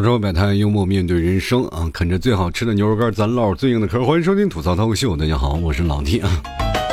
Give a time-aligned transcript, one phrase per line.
[0.00, 4.02] 小说摆摊幽默面对人生啊，啃着最好吃的牛肉干，咱唠最硬的嗑。
[4.02, 6.42] 欢迎收听吐槽脱口秀，大家好，我是老弟啊。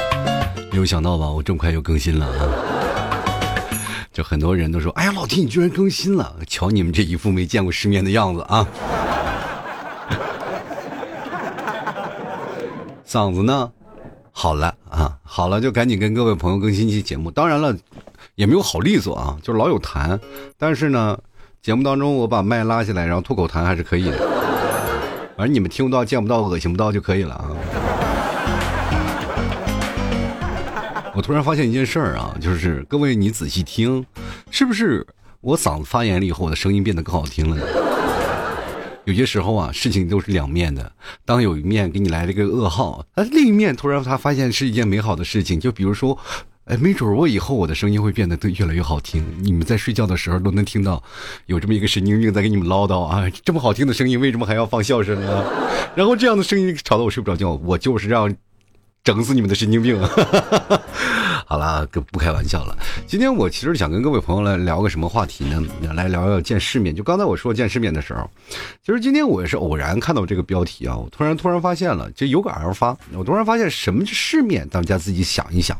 [0.74, 2.52] 没有想到吧，我这么快又更新了啊！
[4.12, 8.68] 就很多人都说，哎呀，老弟你居然更新了，瞧你们这一副没见过世面的样子啊！
[13.08, 13.72] 嗓子呢？
[14.34, 17.32] 好了啊，好了就赶紧跟各位朋友更新一期节目。
[17.32, 17.74] 当然了，
[18.36, 20.20] 也没有好利索啊，就是老有痰，
[20.58, 21.18] 但是呢。
[21.68, 24.18] 节目当中，我把麦拉下来，然后吐口痰还是可以的。
[25.36, 27.52] 反正你们听不到、见不到、恶心不到就可以了啊。
[31.14, 34.06] 我突然发现一件事儿啊，就是各位你仔细听，
[34.50, 35.06] 是不是
[35.42, 37.64] 我嗓子发炎了以后，我的声音变得更好听了呢？
[39.04, 40.90] 有些时候啊，事情都是两面的。
[41.26, 45.60] 当有一面给你来了一个噩耗，那另一面突然他发现是一件美好的事情。
[45.60, 46.18] 就比如说。
[46.68, 49.24] 哎，没准我以后我的声音会变得越来越好听。
[49.42, 51.02] 你们在睡觉的时候都能听到，
[51.46, 53.24] 有这么一个神经病在给你们唠叨啊！
[53.46, 55.46] 这么好听的声音，为什么还要放笑声啊？
[55.96, 58.36] 然后这样的声音吵得我睡不着觉，我就是让
[59.02, 59.98] 整死你们的神经病！
[61.48, 62.78] 好了，不开玩笑了。
[63.06, 65.64] 今天我其实想跟各位朋友来聊个什么话题呢？
[65.94, 66.94] 来聊聊见世面。
[66.94, 68.30] 就刚才我说见世面的时候，
[68.86, 75.78] 其实今天我也是偶然看到这个标题啊，我突然突然发现了，就有感而发，我突然发现什么是世面，大家自己想一想。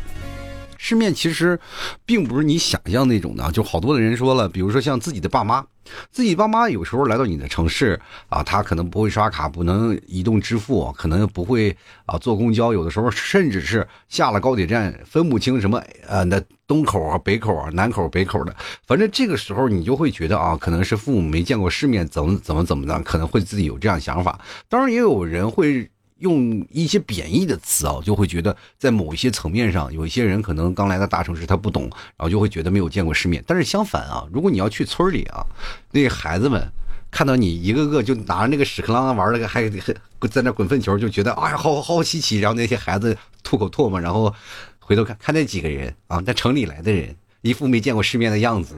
[0.78, 1.60] 世面其实，
[2.06, 5.66] 并不是你想象那种的，就好多的人说了，比如说像自己的爸妈，
[6.12, 11.76] 自己爸妈有时候来到你的城市啊，他可能不会刷卡，不能移动支付，可能不会
[12.06, 24.40] 啊坐公交，有的时候甚至是下了高铁站分不清什么呃那东口啊北口啊南口北口的，反正这个时候你就会觉得啊，可能是父母没见过世面，怎么怎么怎么的，可能会自己有这样想法。
[24.70, 25.90] 当然也有人会。
[26.20, 33.44] 用一些贬义的词啊，就会觉得在某一些层面上，有一些人可能刚来到大城市，他不懂，然后就会觉得没有见过世面。
[33.46, 35.46] 但是相反啊，如果你要去村里啊，
[35.92, 36.68] 那些孩子们
[37.12, 42.40] 看到你一个个就拿着那个屎壳郎玩那个，还还在那滚粪球，就觉得哎呀，好好稀奇。
[42.40, 44.34] 然后那些孩子吐口唾沫，然后
[44.80, 48.76] 回头看看那几个人啊，在城里来的人，一副没见过世面的样子。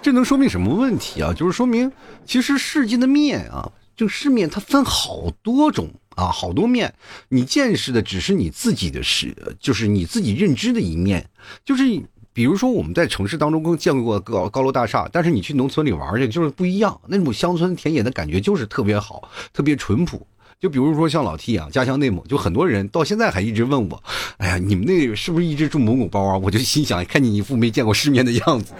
[0.00, 1.34] 这能说明什么问题啊？
[1.34, 1.90] 就是说明
[2.24, 3.72] 其实世界的面啊。
[3.98, 6.94] 这个世面它分好多种啊，好多面。
[7.30, 11.28] 你见识的只是你自己的世，就是你自己认知的一面。
[11.64, 11.82] 就是
[12.32, 16.96] 比如说我们在城市当中更见过高高楼大厦，但是你去农村里玩去就是不一样。
[17.08, 20.24] 那种乡村田野的感觉就是特别好，特别淳朴。
[20.60, 24.00] 就比如说像老 T 啊，家乡内蒙，就很多人到现在还一直问我，
[24.36, 26.38] 哎呀，你们那是不是一直住蒙古包啊？
[26.38, 28.72] 我就心想，看你一副没见过世面的样子。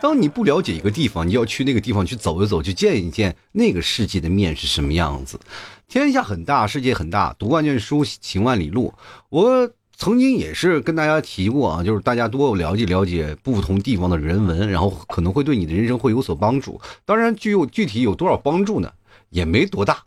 [0.00, 5.40] 当你不了解一个地方，你要去那个地方去走一走，去见一见那个世界的面是什么样子。
[5.88, 8.92] 天下很大，世界很大，读万卷书，行万里路。
[9.30, 16.80] 我曾经也是跟大家提过啊，就是大家多了解了解不同地方的人文，然后可能会对你的人生会有所帮助。
[17.04, 18.92] 当然，具有具体有多少帮助呢？
[19.30, 20.04] 也没多大。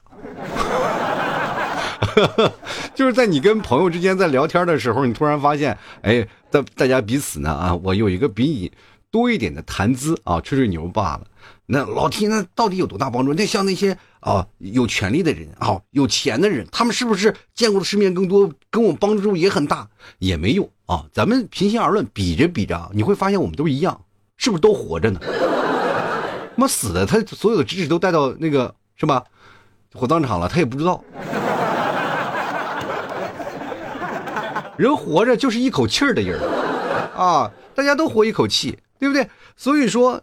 [2.94, 8.72] 就是在你跟朋友之间在聊天的时候，你突然发现，哎，大大家彼此呢啊，我有一个比你。
[9.12, 11.28] 多一点的谈资啊，吹吹牛罢了。
[11.66, 13.34] 那老天那到底有多大帮助？
[13.34, 19.88] 那像那些啊有权利的人啊，有钱的人，他们是不是见过的世面更多，跟我帮助也很大？
[20.20, 21.06] 也没用啊。
[21.12, 24.02] 咱们平心而论，比着比着，你会发现我们都一样，
[24.38, 25.20] 是不是都活着呢？
[25.22, 25.28] 他
[26.58, 29.24] 妈死的，他所有的知识都带到那个是吧？
[29.94, 31.03] 火葬场了，他也不知道。
[34.78, 36.40] 人活着就是一口气儿的人
[37.16, 38.78] 啊，大家都活一口气。
[39.00, 39.28] 对不对？
[39.56, 40.22] 所以说，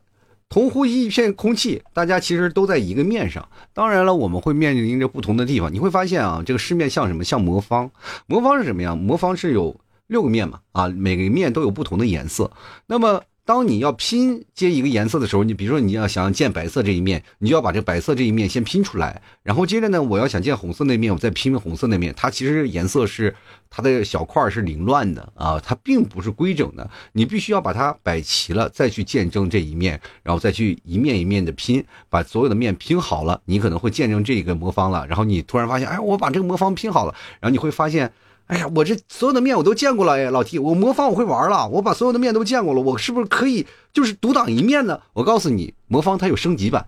[0.48, 3.48] 同呼吸一片空气，大家其实都在一个面上。
[3.72, 5.72] 当然了，我们会面临着不同的地方。
[5.72, 7.25] 你会发现啊，这个世面像什么？
[7.25, 7.91] 像魔方。
[8.26, 8.94] 魔方是什么呀？
[8.94, 9.75] 魔方是有
[10.06, 10.60] 六个面嘛？
[10.72, 12.53] 啊，每个面都有不同的颜色。
[12.86, 13.22] 那么。
[13.46, 22.12] 当你要拼接一个颜色的时候，你比如说你要想建白色这一面，你就要把这白色这一面先拼出来，然后接着呢，我要想建红色那面，我再拼红色那面。
[22.16, 23.32] 它其实颜色是
[23.71, 26.91] 它的小块是凌乱的啊，它并不是规整的。
[27.12, 35.06] 你必须要把它摆齐了，再去见证这一面，然后再去一面一面的拼，把所有的面拼好了，你可能会见证这个魔方了。
[35.06, 38.12] 然后你突然发现，哎，我把这个魔方拼好了，然后你会发现。
[38.47, 45.01] 哎呀，我这所有的面我都见过了哎，老 T，我魔方我会玩了，我把所有的面都见过了，我是不是可以就是独当一面呢？
[45.15, 46.87] 我告诉你，魔方它有升级版，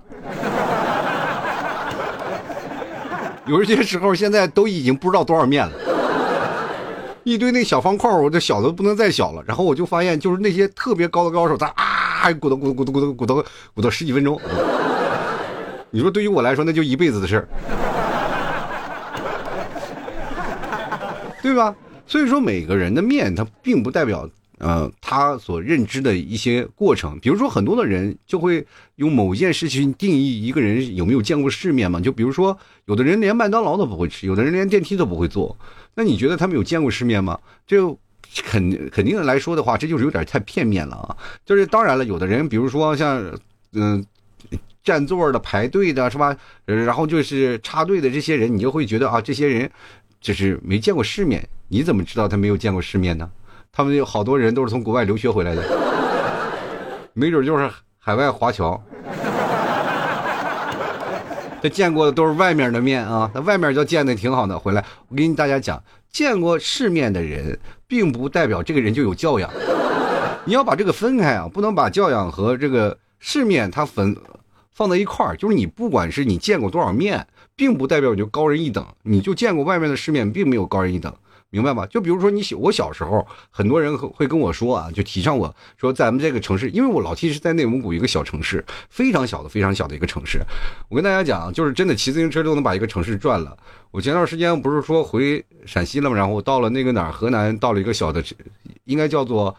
[3.46, 5.72] 有一些时候现在都已经不知道多少面了，
[7.24, 9.42] 一堆那小方块，我这小的不能再小了。
[9.44, 13.34] 然后我就发现，就是那些特别高的高手，他啊，鼓捣鼓捣鼓捣鼓捣鼓捣
[13.74, 14.40] 鼓捣十几分钟。
[15.90, 17.48] 你说对于我来说，那就一辈子的事儿。
[21.48, 21.74] 对吧？
[22.06, 24.28] 所以说每个人的面，它并不代表
[24.58, 28.66] 呃，他所认知的一些过程，比如说很多的人就会
[28.96, 32.00] 用某件事情定义一个人有没有见过世面嘛。
[32.00, 35.56] 就比如说，有的人连麦当劳都不会吃，有的人连电梯都不会坐。
[35.94, 37.38] 那你觉得他们有见过世面吗？
[37.66, 37.96] 就
[38.44, 41.16] 肯肯定来说的话，这就是有点太片面了啊。
[41.46, 43.22] 就是当然了，有的人比如说像
[43.72, 44.04] 嗯
[44.82, 46.36] 占座的、排队的是吧？
[46.64, 49.70] 然后就是插队的这些人，你就会觉得啊，这些人
[50.20, 51.46] 就是没见过世面。
[51.68, 53.28] 你怎么知道他没有见过世面呢？
[53.70, 55.62] 他们有好多人都是从国外留学回来的，
[57.12, 58.82] 没准就是海外华侨。
[61.62, 64.58] 他见过的都是外面的面啊，那外面就见的挺好的。
[64.58, 69.50] 回来，我跟大家讲，见过世面的人，并不代表这个人就有教养。
[70.46, 74.16] 你要把这个分开啊，不能把教养和这个世面它分
[74.72, 75.36] 放在一块儿。
[75.36, 77.26] 就是你不管是你见过多少面，
[77.58, 78.86] 并不代表你就高人一等。
[79.02, 81.12] 你就见过外面的世面，并没有高人一等。
[81.50, 81.86] 明白吗？
[81.86, 90.42] 就比如说你小我小时候，很多人会跟我说啊，就提倡我说咱们这个城市，因为我老提是在内蒙古一个小城市，非常小的非常小的一个城市。
[90.90, 93.56] 我跟大家讲，就是真的骑自行车都能把一个城市转了。
[93.90, 96.16] 我前段时间不是说回陕西了吗？
[96.16, 98.22] 然后到了那个哪儿，河南到了一个小的，
[98.84, 99.56] 应该叫做，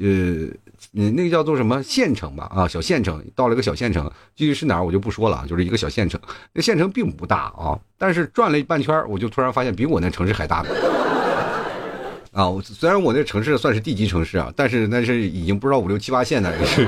[0.00, 0.48] 呃。
[0.94, 2.50] 那个叫做什么县城吧？
[2.54, 6.20] 啊，小县城，到了一个小县城，具体是哪儿我就不说了，就是一个小县城。
[6.52, 10.58] 那县城并不大啊，但是转了一半圈，我就突然发现比我那城市还大。
[12.32, 16.86] 啊，虽然我那城市算是地级城市啊，但是那是已经不知道五六七八线的，是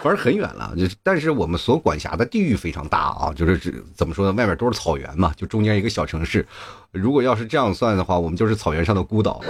[0.00, 0.72] 反正很远了。
[0.76, 4.32] 就但是我们所管辖的地域非常大啊，就是怎么说呢？
[4.34, 6.46] 外面都是草原嘛，就中间一个小城市。
[6.92, 9.40] 如果要是这样算的话，我们就是草原上的孤岛。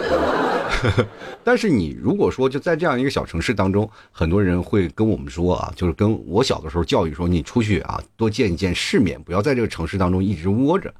[1.44, 10.92] 但是你如果说就在这样一个小城市当中，很多人会跟我们说啊，就是跟我小的时候教育说，你出去啊，多见一见世面，不要在这个城市当中一直窝着。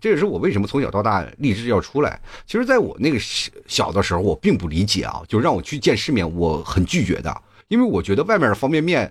[0.00, 2.20] 这也是我为什么从小到大立志要出来。
[2.46, 3.18] 其实，在我那个
[3.66, 7.34] 小的时候，我并不理解啊，就让我去见世面，我很拒绝的，
[7.68, 9.10] 因为我觉得外面的方便面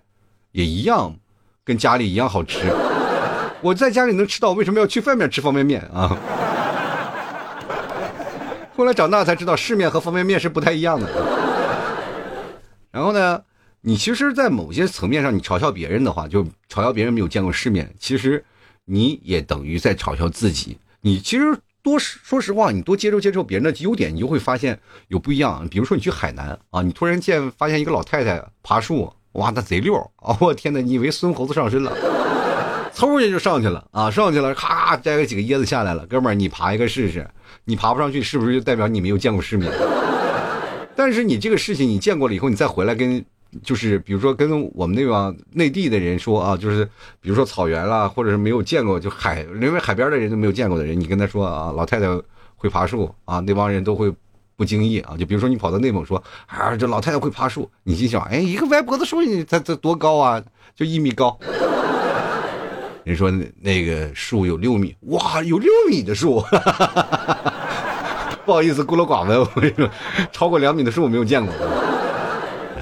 [0.51, 1.16] 也一样，
[1.63, 2.72] 跟家里一样好吃。
[3.62, 6.16] 我在家里能吃到，为什么要去外面吃方便面啊？
[8.81, 11.07] 后来长大才知道，世面和方便面是不太一样的。
[12.89, 13.39] 然后呢，
[13.81, 18.44] 你其实，在某些层面上，你嘲笑别人的话，就嘲笑别人没有见过世面，其实
[18.86, 20.80] 你也等于在嘲笑自己。
[21.01, 24.80] 你其实多说实话，你多接受接受别人的优点，你就会发现
[25.10, 25.68] 有不一样。
[25.69, 30.36] 比如说，你去海南啊，你突然见发现一个老太太爬树，哇，那贼溜啊！
[30.42, 31.95] 我天哪，你以为孙猴子上身了？
[32.94, 37.28] 嗖一下就上去了啊，上去了，咔摘个几个椰子下来了，哥们儿，你爬一个试试。
[37.66, 39.72] 你爬不上去，是不是就代表你没有见过世面？
[40.96, 43.24] 但是你这个事情你见过了以后，你再回来跟，
[43.64, 46.84] 就是比如说跟我们那帮内地的人说啊，就是
[47.22, 52.08] 比如说草原啦，或者是没有见过就海，因为海边的人都没有见过的人，你跟他说啊，老太太
[52.56, 54.12] 会爬树啊，那帮人都会
[54.56, 55.16] 不经意啊。
[55.18, 59.18] 就比如说你跑到内蒙说啊，这老太太会爬树，你心想，哎，一个歪脖子树，
[59.48, 60.42] 它它多高啊？
[60.76, 61.38] 就一米高。
[63.03, 66.44] 人说那个树有六米，哇，有六米的树，
[68.45, 69.89] 不好意思，孤陋寡闻，我跟你说，
[70.31, 71.53] 超过两米的树我没有见过。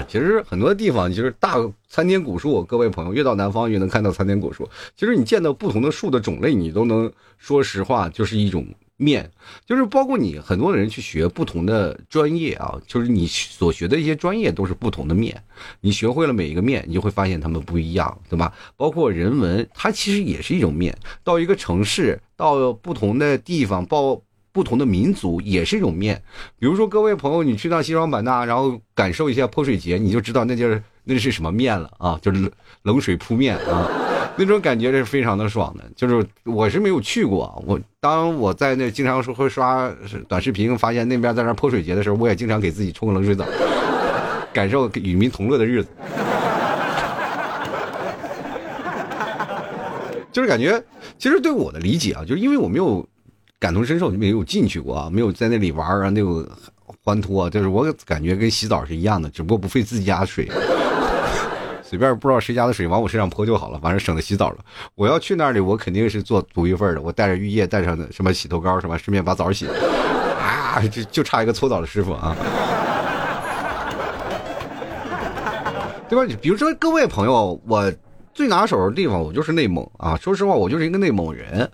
[0.08, 1.56] 其实很多地方，就是大
[1.88, 4.68] 参天古树，各位朋友，越到南方越能看到参天古树。
[4.96, 8.66] 其实你见到不同的树的种类，你都能说实话，就是一种。
[9.00, 9.30] 面
[9.64, 15.42] 就是包括你很多人去学不同的专业啊，就是你所学的一些专业都是不同的面，
[15.80, 18.52] 你学会了每一个面，你就会发现他们不一样，对吧？
[18.76, 20.94] 包括人文，它其实也是一种面。
[21.24, 24.20] 到一个城市，到不同的地方，报
[24.52, 26.22] 不同的民族也是一种面。
[26.58, 33.88] 比如说各位朋友，你去趟西双版纳，然后感受一下泼水节，你就知道那就是那是什么面了啊，就是冷水扑面啊。
[34.44, 37.62] 那种感觉是非常的爽的，就是我是没有去过。
[37.66, 39.92] 我当我在那经常说会刷
[40.26, 43.44] 短视频，发现那边在那泼水节的时候，我也经常给自己冲个冷水澡，
[44.52, 45.88] 感受与民同乐的日子。
[50.32, 50.82] 就是感觉，
[51.18, 53.06] 其实对我的理解啊，就是因为我没有
[53.58, 56.46] 感同身受，没有进去过啊，没有在那里玩啊，那种
[57.04, 60.48] 欢脱，就是我感觉跟洗澡是一样的，只不过不费自家水。
[61.90, 64.58] 随便不知道谁家的水往我身上泼就好了，反正省得洗澡了。
[64.94, 67.02] 我要去那里，我肯定是做独一份的。
[67.02, 69.74] 我带着浴液，带上什么洗头膏什么，顺便把澡洗了。
[70.38, 72.36] 啊，就就差一个搓澡的师傅啊，
[76.08, 76.32] 对吧？
[76.40, 77.92] 比如说各位朋友，我
[78.32, 80.16] 最拿手的地方，我就是内蒙啊。
[80.16, 81.68] 说实话，我就是一个内蒙人。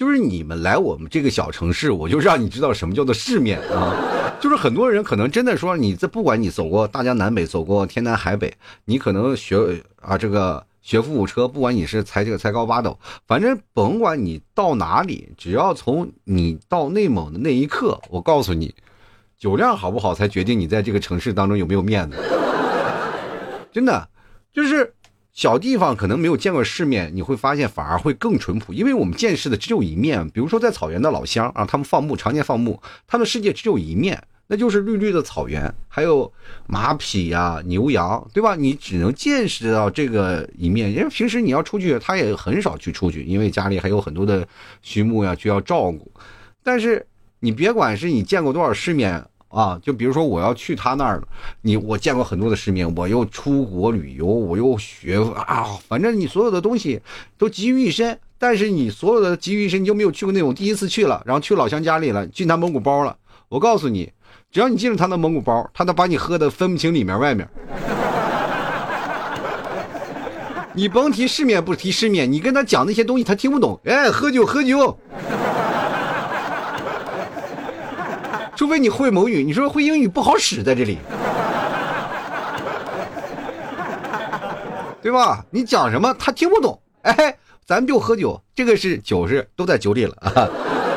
[0.00, 3.94] 就是你们来我们这个小城市，我就让你知道什么叫做世面啊！
[4.40, 8.50] 就是很多人可能真的说，你这不管你走过大江南北，走过天南海北，
[8.86, 9.58] 你可能学
[10.00, 18.74] 啊这个学富五车，不管你是才这个才高八斗，反正甭管你到哪里，只要从你到内蒙的那一刻，我告诉你，
[19.36, 22.16] 酒量好不好才决定你在这个城市当中有没有面子。
[23.70, 24.08] 真的，
[24.50, 24.94] 就是
[25.32, 30.28] 小地方可能没有见过世面，你会发现反而会更淳朴，因为我们见识的只有一面。
[30.30, 34.22] 比如说在草原的老乡啊，他们放牧，常年放牧，他们世界只有一面。
[34.52, 36.32] 那就是绿绿的草原，还有
[36.66, 38.56] 马匹呀、牛羊，对吧？
[38.56, 44.44] 你只能见识到这个一面，因为平时你要出去，他也很少去出去，因为家里还有很多的
[44.82, 46.10] 畜牧呀需要照顾。
[46.64, 47.06] 但是
[47.38, 51.22] 你别管是你见过多少世面啊，就比如说我要去他那儿了，
[51.60, 57.02] 你我见过很多的世面，我又出国旅游，我又学啊，反正你所有的东西
[57.36, 58.18] 都集于一身。
[58.38, 63.14] 但是你所有的集于一身，你就没有去过那种第一次去了，然后去老乡家里了，进他蒙古包了。
[63.48, 64.10] 我告诉你。
[64.52, 67.48] 只要你进了他的蒙古包，他都把你喝的分不清里面外面。
[70.74, 73.78] 你甭提世面不提世面，你跟他讲那些东西他听不懂。
[73.84, 74.98] 哎，喝酒喝酒，
[78.56, 80.98] 除非你会蒙语，你说会英语不好使在这里，
[85.02, 85.44] 对吧？
[85.50, 86.80] 你讲什么他听不懂。
[87.02, 87.36] 哎，
[87.66, 90.48] 咱就喝酒，这个是酒是都在酒里了啊。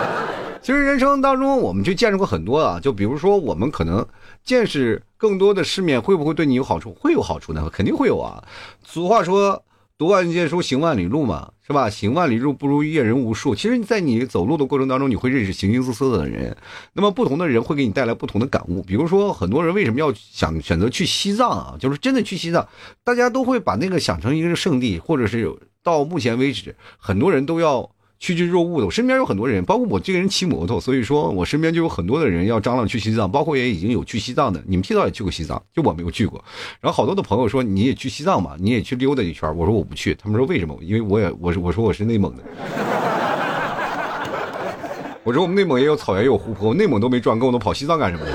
[0.61, 2.79] 其实人生当中，我们就见识过很多啊。
[2.79, 4.05] 就比如说，我们可能
[4.45, 6.93] 见识更多的世面，会不会对你有好处？
[6.93, 8.43] 会有好处呢，肯定会有啊。
[8.85, 9.61] 俗话说，
[10.03, 11.89] 读万卷书，行万里路嘛，是吧？
[11.89, 13.55] 行万里路不如阅人无数。
[13.55, 16.57] 其实，在你走路的过程当中，你会认识形形色色的人。
[16.91, 18.83] 那么，不同的人会给你带来不同的感悟。
[18.83, 21.77] 比如说，很多人为什么要想选择去西藏啊？
[21.79, 22.67] 就是真的去西藏，
[23.05, 25.49] 大家都会把那个想成一个圣地，或者是
[25.81, 27.89] 到目前为止，很多人都要。
[28.23, 34.63] 趋之若鹜的，我身边有很多人，包括我这个人骑摩托，所以说我身边就有很多的人要张罗去西藏，包括也已经有去西藏的。
[34.65, 36.41] 你们提早也去过西藏，就我没有去过。
[36.79, 39.53] 然后好多的朋友说你也去西藏嘛，你也去溜达一圈。
[39.57, 40.79] 我说我不去，他们说为什么？
[40.81, 42.43] 因为我也我我说我是内蒙的。
[45.25, 48.25] 我说我们内蒙也有草原也有湖泊，内蒙都没转够，都跑西藏干什么？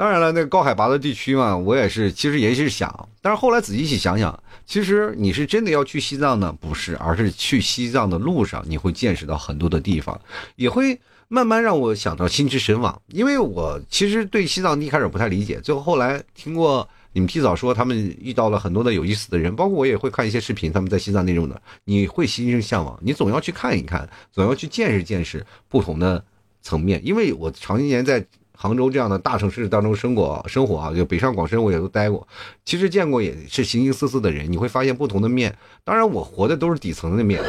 [0.00, 6.56] 当然了，那个高海拔的地区嘛，我也是，其实也是想，但是后来仔细一想想，其实你是真的要去西藏呢？
[6.58, 10.18] 不是，而是去西藏的路上，你会见识到很多的地方，
[10.56, 12.98] 也会慢慢让我想到心驰神往。
[13.08, 26.24] 因为我其实对西藏一开始不太理解，最后后来听过你们提早说他们遇到了很多的有意思的人，包括我也会看一些视频，他们在西藏那种的，你会心生向往，你总要去看一看，总要去见识见识不同的
[26.62, 28.26] 层面，因为我常年在。
[28.62, 32.28] 杭州这样的大城市当中生活生活啊，就北上广深我也都待过，
[32.62, 35.56] 其实见过也是形形色色的人，你会发现不同的面。
[35.82, 37.40] 当然，我活的都是底层的面，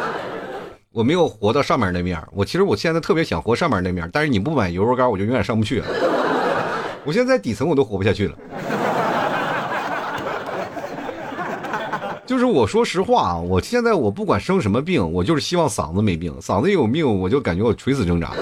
[0.92, 2.18] 我没有活到上面那面。
[2.32, 5.82] 我其实我现在特别想活上面那面，但是你不买牛肉干，我就永远上不去。
[7.04, 8.34] 我现在在底层我都活不下去了。
[12.24, 18.32] 就是我说实话啊，我现在我不管生什么病，我就是希望嗓子没病，嗓子有病，我就感觉我垂死挣扎。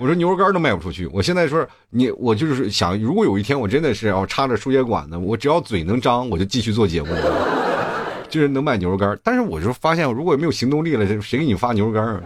[0.00, 7.08] 我说牛肉干都卖不出去，我现在说你，我就是想，如果有一天我真的是要插着输液管子，我只要嘴能张，我就继续做节目，
[8.30, 9.18] 就是能卖牛肉干。
[9.22, 12.22] 但是我就发现，如果没有行动力了，谁给你发牛肉干啊？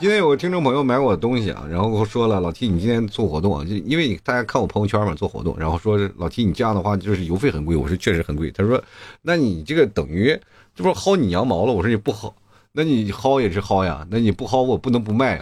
[0.00, 8.50] 今天有个听众朋友买我的东西啊，然后说了，老 T 你今天做活动啊，就因为你大家看我朋友圈嘛，做活动，然后说老 T 你这样的话就是邮费很贵，我说确实很贵。
[8.50, 8.82] 他说，
[9.22, 10.36] 那你这个等于
[10.74, 11.72] 这不薅你羊毛了？
[11.72, 12.32] 我说你不薅。
[12.74, 15.38] 那你薅也是薅呀，那你不薅我不能不卖。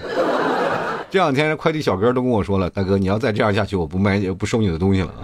[1.09, 5.15] 这两天快递小哥都跟我说了，大哥你要再这样下去，我不卖也不收你的东西了。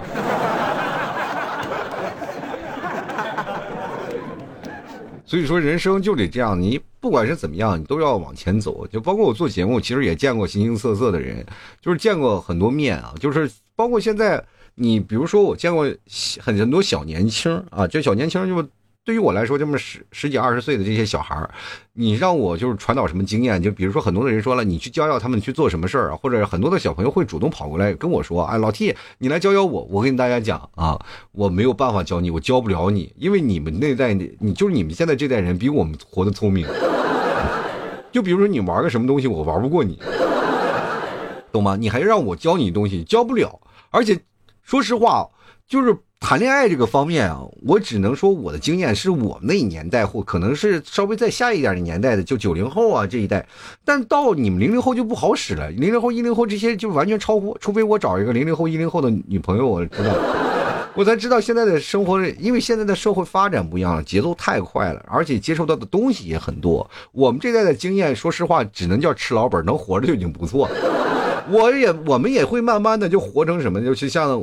[5.24, 8.86] 所以说人生就得这样，你不管是怎么样，你都要往前走。
[8.86, 11.44] 就包括我做节目，其实也见过形形色色的人，
[11.82, 13.12] 就是见过很多面啊。
[13.18, 14.40] 就是包括现在，
[14.76, 15.84] 你比如说我见过
[16.40, 18.64] 很很多小年轻啊，这小年轻就。
[19.06, 21.48] 对于我来说，这么十十几二十岁的这些小孩，
[21.92, 23.62] 你让我就是传导什么经验？
[23.62, 30.98] 就比如说，很多的人说了，你去教教他们去做什么事儿啊，或者很多的小朋友会主动跑过来跟我说：“哎，老 T，你来教教我。”我跟大家讲啊，
[31.30, 36.66] 我没有办法教你，我教不了你，因为你们那代，你就是你们现在这代人比我们活得聪明。
[38.10, 40.00] 就比如说，你玩个什么东西，我玩不过你，
[41.52, 41.76] 懂吗？
[41.76, 43.60] 你还让我教你东西，教不了。
[43.90, 44.18] 而且，
[44.64, 45.28] 说实话，
[45.68, 45.96] 就是。
[46.18, 53.46] 谈恋爱这个方面啊，我只能说我的经验是我们那一年代或可能是稍微再下一点的年代的，就九零后啊这一代。
[53.84, 60.12] 但到你们零零后就不好使了，零零后、一零后这些就完全超乎，除非我找一个零零后、一零后的女朋友，我知道，
[60.94, 66.90] 我才知道现在的生活，因为现在的社会发展不一样了，节奏太快了，而且接受到的东西也很多。
[67.12, 70.74] 我们这代的经验，说实话，只能叫吃老本，能活着就已经不错了。
[71.50, 74.42] 我也我们也会慢慢的就活成什么，就是像。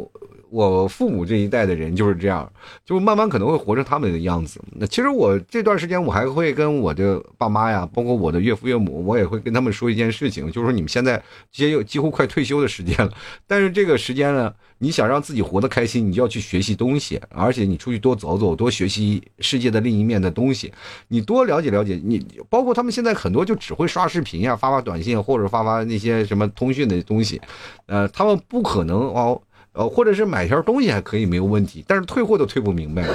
[0.54, 2.48] 我父母这一代的人就是这样，
[2.86, 4.62] 就慢慢可能会活成他们的样子。
[4.74, 11.20] 那其实我这段时间我还会跟我的爸妈呀，包括我的岳父岳母，我也会跟他们说一件事情，就是说你们现在
[11.52, 13.12] 接几乎快退休的时间了，
[13.48, 20.72] 但是这个时间呢，你想让自己活得开心，你就要去学习东西，而且你出去多走走，多学习世界的另一面的东西，
[21.08, 22.00] 你多了解了解。
[22.04, 27.42] 你包括他们现在很多就只会刷视频呀，发发短信或者发发那些什么通讯的东西，
[27.88, 29.42] 呃，他们不可能哦。
[29.74, 33.04] 呃，或者是买条东西还可以没有问题，但是退货都退不明白。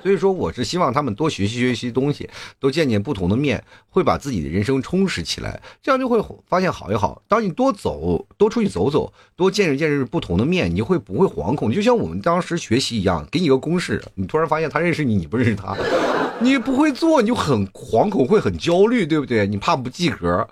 [0.00, 2.30] 所以说，我是希望他们多学习学习东西，
[2.60, 5.60] 多见见不同的面，会把自己的人生充实起来。
[5.82, 7.20] 这样就会发现好也好。
[7.26, 11.70] 当你多走，多出去走走，多见识见识不同的面，你会不会惶恐？
[11.72, 15.76] 就像我们当时学习一样，给你个公式，你突然发现他认识你，你不认识他，
[16.40, 19.48] 你不会做，你就很惶恐，会很焦虑，对不对？
[19.48, 20.48] 你怕不及格。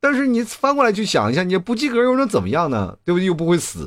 [0.00, 2.96] 但是你翻过来去想一下，你不及格又能怎么样呢？
[3.04, 3.26] 对不对？
[3.26, 3.86] 又不会死。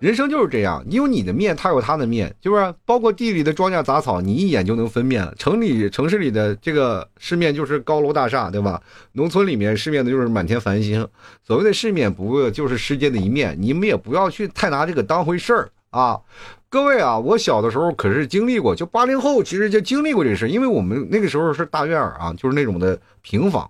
[0.00, 2.72] 人生就是这样，你有你的面，他有他的面，就是？
[2.86, 5.28] 包括地里的庄稼杂草，你一眼就能分辨。
[5.36, 8.80] 城里城市里的这个世面就是高楼大厦，对吧？
[9.12, 11.06] 农村里面世面的就是满天繁星。
[11.44, 13.56] 所谓的世面，不过就是世界的一面。
[13.60, 16.20] 你们也不要去太拿这个当回事儿啊！
[16.68, 23.68] 各位啊，我小的时候可是经历过，就八零后其实就经历过这事，因为我们那个时候是大院啊，就是那种的平房，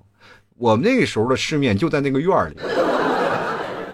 [0.59, 2.57] 我们那个时候的世面就在那个院里，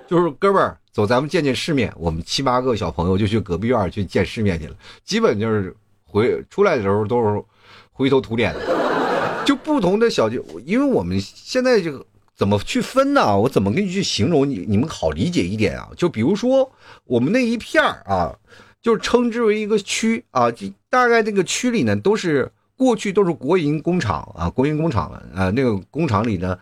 [0.07, 0.79] 就是哥们儿。
[0.93, 1.93] 走，咱们见见世面。
[1.97, 7.43] 我们七八个小朋友就去隔壁院去见世面去了，基本就是回出来的时候都是
[7.91, 8.61] 灰头土脸的。
[9.45, 12.07] 就不同的小区，因为我们现在这个
[12.37, 13.37] 怎么去分呢？
[13.37, 14.65] 我怎么跟你去形容你？
[14.69, 15.91] 你们好理解一点啊？
[15.97, 16.71] 就比如说
[17.07, 18.33] 我们那一片啊，
[18.81, 20.47] 就称之为一个区啊，
[20.89, 26.57] 大概这个区里呢都是过去都是国营工厂啊，国营工厂啊，那个工厂里呢。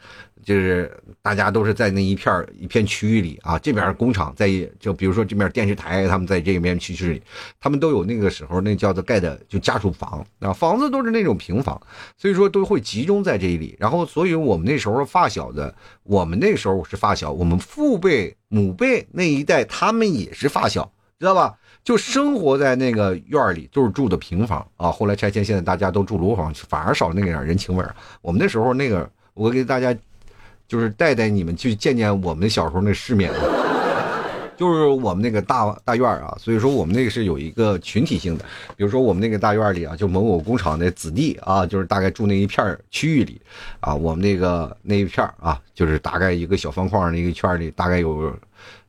[0.44, 4.49] 就是大家都是在那一片一片区域里啊，这边工厂在，
[4.80, 7.22] 就比如说这边电视台，他们在这边区域里，
[7.61, 11.80] 他们都有那个时候那叫做盖的就家属房啊，房子都是那种平房，
[12.16, 13.76] 所以说都会集中在这里。
[13.78, 15.72] 然后，所以我们那时候发小的，
[16.02, 21.57] 我们那时候是发小，我们父辈母辈那一代他们也是发小，知道吧？
[21.85, 24.90] 就生活在那个院里，就是住的平房啊。
[24.90, 27.85] 后来拆迁，现在大家都住楼房，反而少了那个点人情味
[28.20, 29.96] 我们那时候那个，我给大家。
[30.72, 33.30] 就是带带你们去见见我们小时候那世面，
[34.56, 43.38] 就是我们那个大大院啊，所以说我们那个是有一个群体性的，比如说我们那个大院里啊，就某某工厂的子弟啊，就是大概住那一片区域里，
[43.80, 48.35] 啊，我们那个那一片啊，就是大概一个小方框那一个圈里，大概有。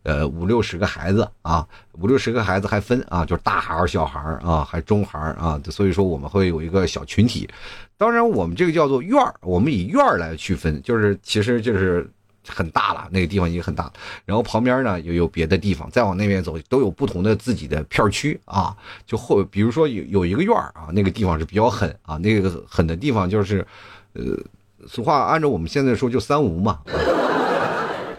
[0.04, 7.50] 呃，五六十个孩子啊，五六十个孩子还分啊，就是大孩儿、小孩儿啊，还中孩儿啊，所以说我们会有一个小群体。
[7.98, 12.06] 当然，我们这个叫做院儿，我们以院儿来区分，就是其实就是
[12.46, 13.90] 很大了，那个地方已经很大。
[14.26, 18.76] 然后旁边呢又有别的地方，再往那边走都有不同的自己的片区啊。
[19.08, 23.66] 就后比如说有有一个院儿啊，那个地方是比较狠啊，那个狠的地方就是，
[24.12, 24.38] 呃，
[24.86, 26.82] 俗话按照我们现在说就三无嘛。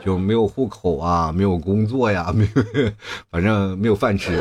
[0.04, 2.90] 就没有户口啊，没有工作呀，没有，
[3.30, 4.38] 反正没有饭吃。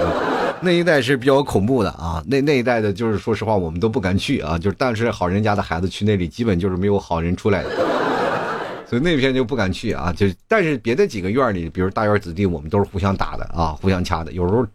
[0.62, 4.58] 那一代是比较恐怖的啊，那那一代的，就是说实话，我们都不敢去啊。
[4.58, 7.70] 就是但是好人家的孩子去那里，基本就是没有好人出来的，
[8.86, 10.12] 所以那片就不敢去啊。
[10.12, 14.66] 就但是别的几个院里，比如大院子弟，我们都是互相打的啊，互相掐的，有时候。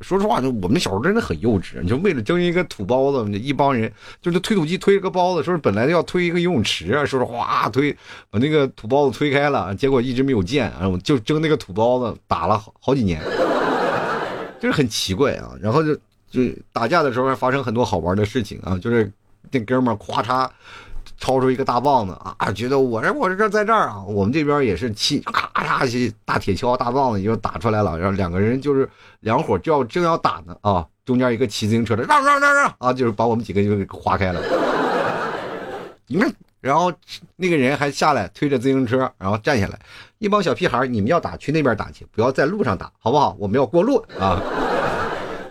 [0.00, 7.96] 说实话，就我们小时候真的很幼稚，就为了争一个土包子，一帮人就是推土机推个包子，说是本来要推一个游泳池啊，说是哗推
[8.30, 13.20] 把那个土包子推开了，结果一直没有建，然后就争那个土包子打了好好几年，
[14.60, 15.52] 就是很奇怪啊。
[15.60, 15.94] 然后就
[16.30, 19.10] 就打架的时候还发生很多好玩的事情啊，就是
[19.50, 20.48] 那哥们儿咵嚓。
[21.18, 22.52] 抄出一个大棒子啊！
[22.52, 28.88] 觉得我这我这在这儿啊，我们这边也是气，咔嚓去大铁锹大棒子就打出来了，然后两个人就是
[29.20, 34.40] 两伙就要正要打呢啊，中间一个骑自行车的让让让让啊，就是把我们几个就给划开了。
[36.06, 36.92] 你们，然后
[37.34, 39.78] 那个人还下来推着自行车，然后站下来，
[40.18, 43.36] 一帮小屁孩，你们要打去那边打去，不要在路上打，好不好？
[43.38, 44.40] 我们要过路啊，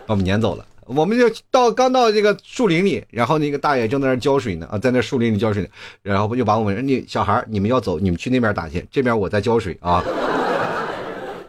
[0.06, 0.64] 把我们撵走了。
[0.86, 5.68] 我们就到刚到这个树林里，然后那个大爷正在那浇水呢啊，在那树林里浇水呢，
[6.02, 10.02] 然后又把我们那小孩你们要走，你们去那边打去，这边我在浇水啊。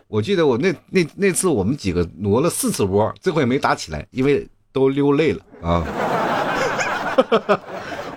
[0.08, 5.86] 我记得我那那那次我们几个挪了四次窝，最后也没打起来，因为都溜累了啊。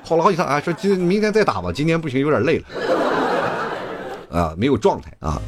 [0.04, 2.64] 跑了好几趟啊，说今明天再打吧，今天不行，有点累了
[4.30, 5.40] 啊，没有状态啊。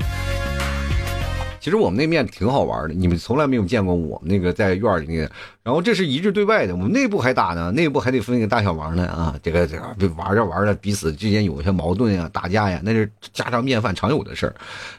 [1.63, 5.31] 其实我们那面挺好玩的，你们从来没有见过我们那个在院里面。
[5.63, 9.39] 然后这是一致对外的，我们内部还打呢，内部还得分个大小王呢啊！
[9.45, 14.55] 这个这个玩着玩着，彼此之间有一些矛盾呀、打架呀，那是家常便饭、常有的事儿。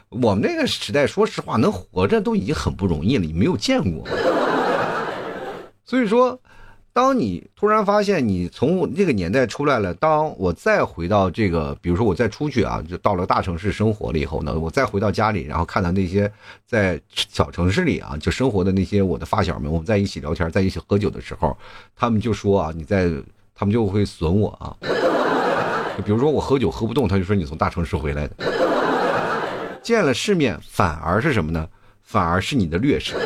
[0.08, 4.08] 我们那个时代，说实话，能活着都已经很不容易了，你没有见过。
[5.84, 6.40] 所以说。
[6.94, 16.30] 当你突然发现你从那个年代出来了，当我再回到这个，比如说我再出去啊，就到了大城市生活了以后呢，我再回到家里，然后看到那些
[16.64, 21.58] 在小城市里啊就生活的那些我的发小们，我们在一起聊天，在一起喝酒的时候，
[21.96, 23.10] 他们就说啊，你在，
[23.56, 24.70] 他们就会损我啊，
[26.04, 28.36] 比如说我喝酒喝不动，他就说你从大城市回来的，
[29.82, 31.68] 见了世面反而是什么呢？
[32.04, 33.16] 反而是你的劣势。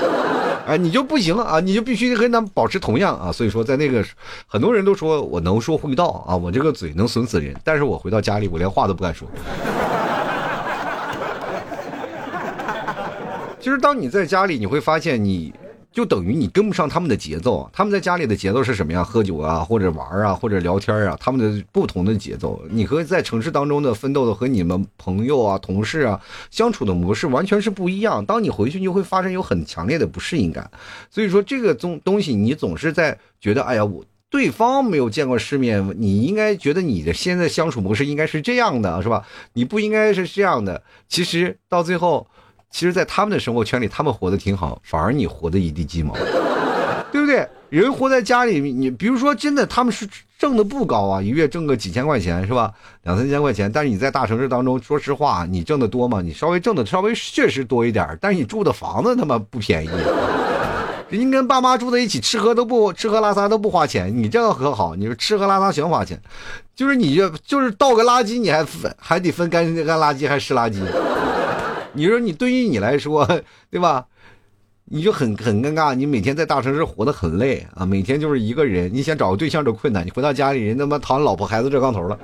[0.68, 1.58] 哎，你就不行啊！
[1.60, 3.32] 你就必须跟他们保持同样啊！
[3.32, 4.04] 所以说，在那个
[4.46, 7.56] 很多人都说我能说会道啊，我这个嘴能损死人。
[7.64, 9.26] 但是我回到家里，我连话都不敢说。
[13.58, 15.54] 其实，当你在家里，你会发现你。
[15.98, 19.04] 就等于你跟不上他们的节奏，他们在家里的节奏是什么样？
[19.04, 22.62] 喝酒啊，或者玩啊，或者聊天啊，他们的不同的节奏。
[22.70, 26.20] 你和在城市当中的奋斗的和你们朋友啊、同事啊
[26.52, 28.24] 相处的模式完全是不一样。
[28.24, 30.70] 当你回去，你就会发生有很强烈的不适应感。
[31.10, 39.26] 所以说，这个东东西，你总是在觉得，哎呀，我对方没有见过世面，你应该觉得你的现在相处模式应该是这样的，是吧？
[39.54, 40.80] 你不应该是这样的。
[41.08, 42.28] 其实到最后。
[42.70, 46.14] 其实，在他们的生活圈里，他们活得挺好，反而你活得一地鸡毛，
[47.10, 47.48] 对不对？
[47.70, 52.72] 人活在家里，你比如说，真的他们是挣的不高啊，一月挣个几千块钱是吧？
[53.02, 53.70] 两三千块钱。
[53.70, 56.22] 但是你在大城市当中，说实话，你挣的多吗？
[56.22, 59.90] 你稍微挣的稍微确实多一点，但是你住的房子他妈不便宜。
[61.10, 64.94] 人家跟爸妈住在一起，吃喝都不吃喝拉撒都不花钱，你这个可好？
[64.94, 66.20] 你说吃喝拉撒全花钱，
[66.76, 68.64] 就是你这就是倒个垃圾，你还
[68.98, 70.78] 还得分干干垃圾还是湿垃圾。
[71.98, 73.26] 你说你对于你来说，
[73.70, 74.06] 对吧？
[74.84, 75.92] 你就很很尴尬。
[75.96, 78.88] 你每天在大城市活得很累啊，每天就是一个人。
[78.94, 80.06] 你想找个对象都困难。
[80.06, 82.16] 你回到家里，人他妈躺老婆孩子这炕头了，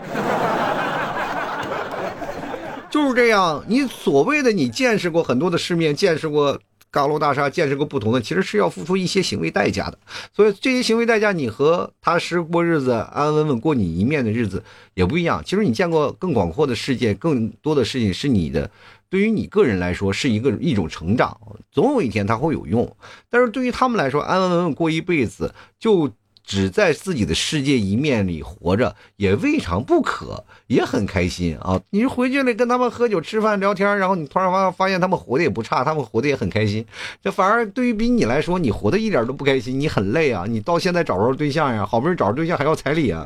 [2.88, 3.64] 就是这样。
[3.66, 6.58] 你所谓的你见识过很多的世面，见识过
[6.90, 9.98] 高楼大厦，见识过不同的，其实是要付出一些行为代价的。
[10.32, 14.62] 所以这些行为代价，你和踏实过日子、安安稳稳过你一面的日子
[14.94, 15.42] 也不一样。
[15.44, 18.70] 其实你见过更广阔的世界，更多的事情是你的。
[19.14, 21.38] 对于你个人来说是一个一种成长，
[21.70, 22.96] 总有一天它会有用。
[23.31, 26.11] 但是对于他们来说，安安稳稳过一辈子，就
[26.42, 31.81] 只在自己的世界一面里活着，也未尝不可，也很开心啊！
[31.90, 36.85] 你回去了跟他们喝酒吃饭聊天，然后你突然发发现他们活的也不差，他们活的也很开心。
[37.22, 40.44] 这反而对于比你来说，你活的一点都不开心，你很累啊！
[40.48, 43.24] 你到现在找不着对象呀，好不容易找着对象还要彩礼啊！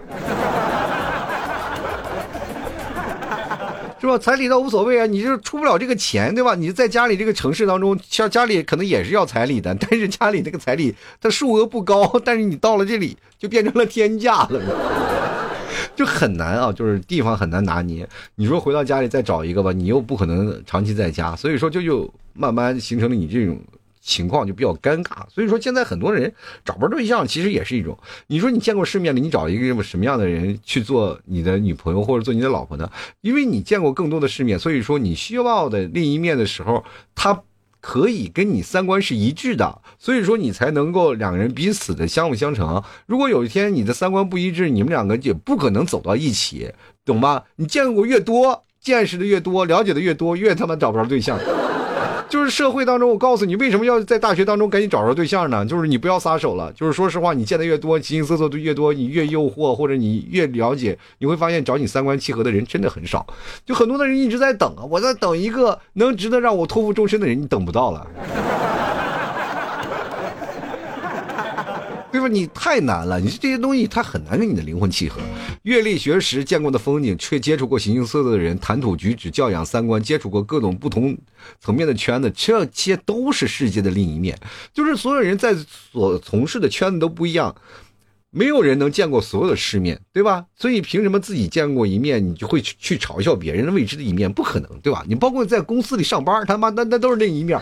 [4.01, 4.17] 是吧？
[4.17, 6.55] 彩礼倒无所谓啊，你就出不了这个钱，对吧？
[6.55, 14.61] 你在家里这个城市当中，像家里可能也是要彩礼的，但是家里这个彩礼它数额不高，但是你到了这里就变成了天价了，
[15.97, 18.09] 就很难啊，就是地方很难拿捏。
[18.37, 23.59] 你说回到家里再找一个吧，你又不可能长期在家，所以说就就慢慢形成了你这种。
[24.09, 26.33] 情况就比较尴尬，所以说现在很多人
[26.65, 27.97] 找不着对象，其实也是一种。
[28.27, 32.91] 你说你见过世面的，你找一个什么样的人去做你的女朋友或者做你的老婆呢？
[33.21, 36.83] 因为你见过更多的世面，所以说你需要的另一面的时候，
[37.15, 37.43] 他
[37.83, 42.83] 可以跟你三观是一致的，所以说你才能够两个人彼此的相辅相成。
[43.07, 46.73] 如果有一天你的三观不一致，你们两个也不可能走到一起，
[47.05, 47.45] 懂吧？
[47.57, 51.39] 你见过越多，见识的越多，了解的越多，越他妈找不着对象。
[52.29, 55.65] 就是社会当中，我告诉你，为什么要在大学当中赶紧找着对象呢？
[55.65, 56.71] 就是你不要撒手了。
[56.75, 63.27] 就是说实话，你见的越多，形形色色的越多，你越诱惑，或者你越了解，你会发现找你三观契合的人真的很少。
[63.65, 68.07] 就很多的人一直在等啊，我在等一个能值得让我托付终身的人，你等不到了。
[72.19, 72.27] 对吧？
[72.27, 75.21] 你太难了，你这些东西它很难跟你的灵魂契合。
[75.63, 81.17] 阅历、学识、见过的风景，却接触过形形色色的人，谈吐举止、教养、三观，接触过各种不同
[81.61, 84.37] 层面的圈子，这些都是世界的另一面。
[84.75, 85.55] 就是所有人在
[85.93, 87.55] 所从事的圈子都不一样，
[88.31, 90.45] 没有人能见过所有的世面，对吧？
[90.57, 94.33] 所以凭什么自己见过一面，你就会去去嘲笑别人的未知的一面？
[94.33, 95.05] 不可能，对吧？
[95.07, 97.57] 你包括在公司里上班，他妈那那都是另一面。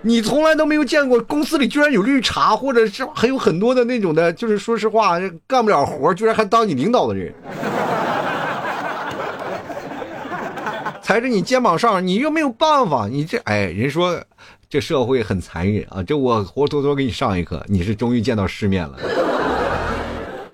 [0.00, 7.34] 你从来都没有见过公司里居然有绿茶，或者是还有很多的那种的，就是说实话干不了活，居然还当你领导的人，
[11.02, 14.22] 踩着你肩膀上，你又没有办法，你这哎，人说
[14.68, 18.98] 这社会很残忍啊，这我活脱脱给你上一课，你是终于见到世面了，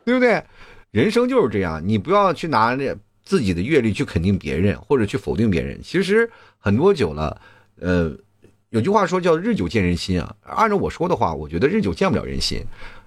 [0.06, 0.42] 对不对？
[0.90, 5.78] 人生就是这样，你不要去拿着自己的阅历去肯定别人，或者去否定别人。
[5.82, 7.38] 其实很多久了，
[7.78, 8.10] 呃。
[8.74, 10.34] 有句话说叫日久见人心啊。
[10.42, 12.60] 按照我说的话，我觉得日久见不了人心。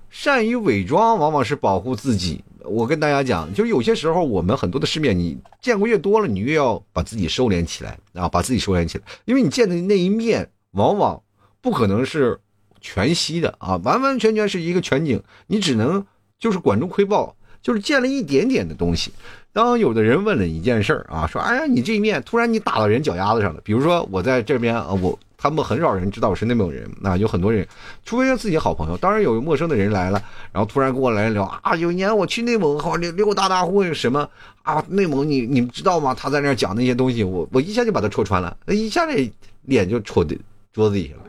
[0.10, 2.42] 善于伪装往往是保护自己。
[2.64, 11.22] 我跟大家讲，就是有些时候我们很多的世面，你见过越多了，你越要把自己收敛起来啊，把自己收敛起来，因为你见的那一面往往
[11.60, 12.40] 不可能是
[12.80, 16.06] 全息的啊，完完全全是一个全景，你只能
[16.40, 19.12] 就是管中窥豹，就是见了一点点的东西。
[19.52, 27.68] 当有的人问了一件事儿啊，说：“哎呀，你这一面突然你打到人脚丫子上了。”比如说我在这边啊，我他们很少人知道我是内蒙人，那有很多人，
[28.04, 30.20] 除非是自己好朋友，当然有陌生的人来了，
[30.52, 34.28] 然后突然跟我来聊啊，有一年我去内蒙，好溜溜达达或者什么
[34.64, 36.16] 啊，内蒙你你们知道吗？
[36.16, 39.32] 他在那讲那些东西，我我一下就把他戳穿了，那一下这
[39.64, 40.36] 脸就戳的
[40.74, 41.22] 桌子底下了，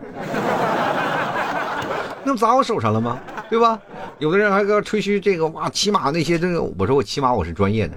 [2.24, 3.20] 那不砸我手上了吗？
[3.50, 3.78] 对吧？
[4.18, 7.94] 有的人还搁吹嘘这个哇，骑马那些这个，我说我骑马我是专业的，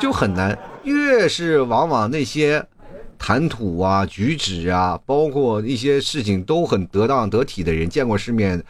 [0.00, 0.58] 就很难。
[0.82, 2.64] 越是往往那些
[3.18, 8.60] 谈吐啊、举止啊，包括一些事情都很得当得体的人，见过世面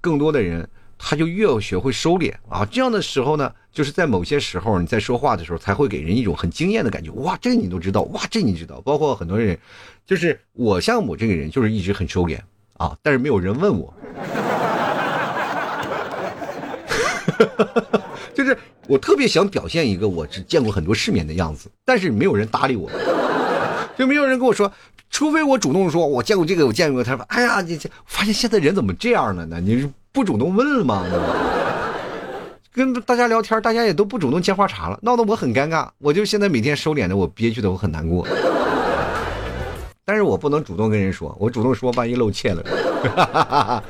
[0.00, 2.64] 更多的人，他就越要学会收敛啊。
[2.70, 7.10] 这样的时候呢，就是在某些时候你在说话的时候，才会给人一种很惊艳的感觉。
[7.12, 8.80] 哇，这你都知道，哇，这你知道。
[8.82, 9.58] 包括很多人，
[10.04, 12.38] 就是我像我这个人，就是一直很收敛。
[12.78, 12.94] 啊！
[13.02, 13.90] 但是没有人问我，
[18.34, 18.54] 就 是
[18.88, 22.90] 我特别想表现一个我只见过很多世面的样子，但是没有人搭理我，
[23.98, 24.70] 就没有人跟我说，
[25.10, 27.02] 除非我主动说，我见过这个，我见过。
[27.02, 29.60] 他说：“哎呀，你这发现现在人怎么这样了呢？
[29.60, 31.04] 你是不主动问了吗？
[32.72, 35.88] 跟大家聊天，大家也都不主动接话茬了，闹得我很尴尬。
[35.98, 38.26] 我就现在每天收敛的，我憋屈的，我很难过。
[40.04, 42.62] ”但是我不能主动跟人说，我主动说，万一露怯了。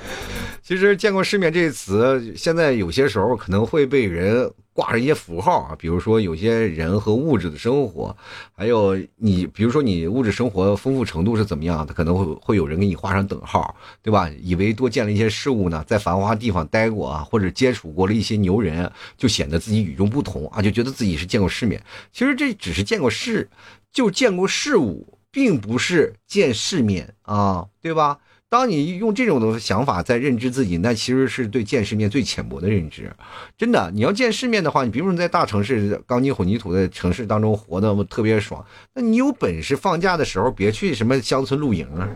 [0.66, 8.16] 其实“见过世面”这词，现在有些时候可能会被人挂上一些符号啊，比如说有些人和物质的生活，
[8.52, 14.29] 还有你，比如说你物质生活丰富程度是怎么样，他可能会会有人给你画上等号，对吧？
[14.42, 21.81] 以为多见了一些事物呢，在繁华地方待过啊，或者接触过了一些牛人，就显得自己与众不同啊，就觉得自己是见过世面。
[22.11, 23.48] 其实这只是见过世，
[23.92, 25.12] 就见过事物。
[25.33, 28.16] 并不是见世面啊，对吧？
[28.57, 33.12] 当你用这种的想法在认知自己，那其实是对见世面最浅薄的认知。
[33.59, 38.64] 真的，你要见世面的话，你比如说你在大城市钢筋混凝土的城市当中活的特别爽，
[38.95, 42.09] 那你有本事放假的时候别去什么乡村露营啊！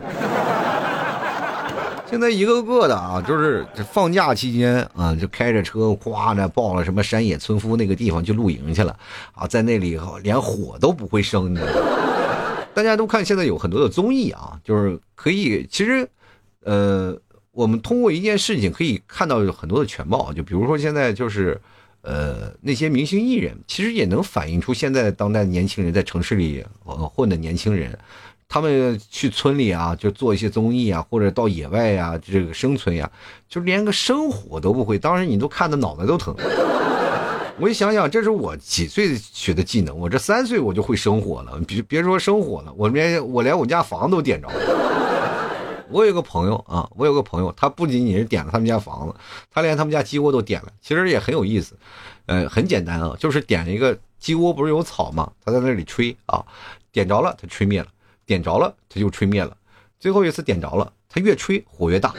[2.09, 8.97] 现在一个个的啊，就是放假期间啊，就开着车夸的报了什么山野村夫那个地方去露营去了
[9.33, 11.61] 啊，在那里连火都不会生的。
[12.73, 16.09] 大家都看，现在有很多的综艺啊，就是可以，其实，
[16.63, 17.17] 呃，
[17.51, 20.31] 我们通过一件事情可以看到很多的全貌。
[20.33, 21.59] 就比如说现在就是，
[22.01, 27.97] 呃，那些明星艺人，其实也能反映出现在当代年轻人在城市里混的年轻人，
[28.47, 33.09] 他们去村里啊，就做一些综艺啊，或者到野外呀，这个生存呀，
[33.49, 36.35] 就连个生火都不会，当时你都看的脑袋都疼。
[37.59, 39.95] 我一想想，这是我几岁学的技能？
[39.95, 45.00] 我这三岁我就会生火了，别别说生火了，我连我连我家房都点着了。
[45.91, 49.15] 我有个朋友啊，我有个朋友，他不仅仅是点了他们家房子，
[49.49, 50.71] 他连他们家鸡窝都点了。
[50.81, 51.77] 其实也很有意思，
[52.25, 55.31] 呃，很简单啊，就是点了一个鸡窝，不是有草吗？
[55.43, 56.43] 他在那里吹啊，
[56.91, 57.87] 点着了他吹灭了，
[58.25, 59.55] 点着了他就吹灭了，
[59.99, 62.13] 最后一次点着了，他越吹火越大。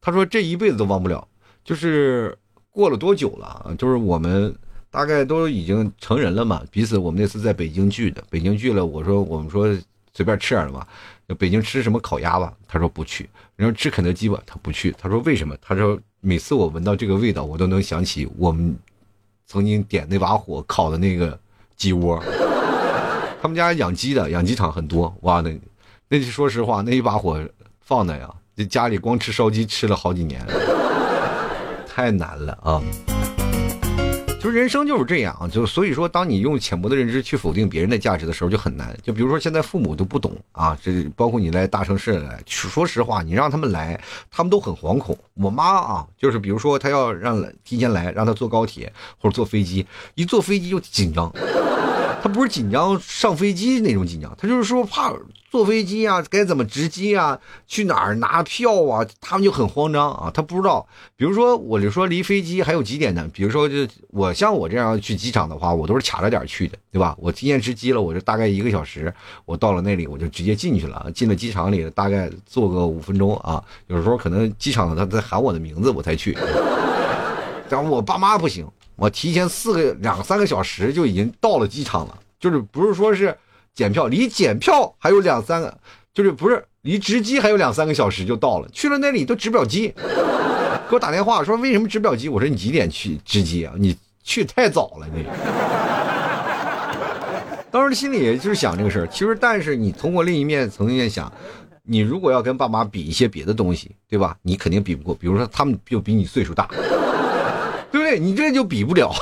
[0.00, 1.26] 他说这一辈子都忘不了，
[1.64, 2.36] 就是。
[2.74, 3.70] 过了多久了啊？
[3.78, 4.52] 就是我们
[4.90, 6.60] 大概都已经成人了嘛。
[6.72, 8.84] 彼此，我们那次在北京聚的，北京聚了。
[8.84, 9.68] 我说，我们说
[10.14, 10.86] 随便吃点什么。
[11.38, 12.52] 北京吃什么烤鸭吧？
[12.66, 13.28] 他说不去。
[13.56, 14.40] 然后吃肯德基吧？
[14.46, 14.94] 他不去。
[14.98, 15.56] 他说为什么？
[15.60, 18.76] 他说每次我闻到这个味道，我都能想起我们
[19.46, 21.38] 曾经点那把火烤的那个
[21.76, 22.22] 鸡窝。
[23.42, 25.14] 他们家养鸡的，养鸡场很多。
[25.22, 25.58] 哇，那
[26.08, 27.42] 那说实话，那一把火
[27.80, 30.46] 放的呀，这家里光吃烧鸡吃了好几年。
[31.86, 32.82] 太难了啊！
[34.44, 38.94] 就人生就是这样，就所以说，当你用浅薄的认知去否定别人的价值的时候，就很难。
[39.02, 43.98] 就比如说，现在父母都不懂啊，这包括你来大城市来，说实话，你让他们来，
[44.30, 45.16] 他们都很惶恐。
[45.32, 51.32] 我妈啊，就是比如说，她要让提前来，让她坐高铁或者坐飞机，一坐飞机就紧张。
[52.24, 55.12] 他不是紧张上飞机那种紧张，他就是说怕
[55.50, 60.30] 坐飞机啊，该怎么值机啊，去哪儿拿票啊，他们就很慌张啊。
[60.32, 63.28] 他不知道，比如说我就说离飞机还有几点呢？
[63.34, 67.14] 比如说就我像我这样去机场的话，我都是卡着点去的，对吧？
[67.18, 69.12] 我提前值机了，我就大概一个小时，
[69.44, 73.62] 我到了那里我就直接进去了，进了机场里大概坐个五分钟啊。
[73.88, 76.34] 有时候可能机场他在喊我的名字我才去，
[77.68, 78.66] 但我爸妈不行。
[78.96, 83.36] 我提前四个两三个小时就已经到了机场了，就是不是说是
[83.74, 85.76] 检票离检票还有两三个，
[86.12, 89.88] 就是不是离值机还有两三个小时就到了，去了那里都值不了机，
[90.88, 92.28] 给我打电话说为什么值不了机？
[92.28, 93.74] 我说你几点去值机啊？
[93.76, 95.24] 你去太早了你。
[97.70, 101.32] 当时心里也就是想这个事儿，其实但是你通过另一面层面想，
[101.82, 104.36] 你如果要跟爸妈比一些别的东西，对吧？
[104.42, 106.68] 你肯定比不过，比如说他们就比你岁数大，
[108.04, 108.18] 对？
[108.18, 109.12] 你这就比不了，